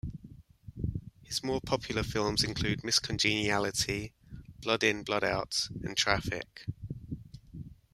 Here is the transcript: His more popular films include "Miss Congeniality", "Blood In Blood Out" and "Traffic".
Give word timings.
His 1.21 1.43
more 1.43 1.61
popular 1.61 2.01
films 2.01 2.43
include 2.43 2.83
"Miss 2.83 2.97
Congeniality", 2.97 4.13
"Blood 4.59 4.83
In 4.83 5.03
Blood 5.03 5.23
Out" 5.23 5.69
and 5.83 5.95
"Traffic". 5.95 6.65